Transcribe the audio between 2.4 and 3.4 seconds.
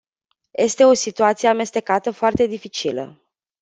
dificilă.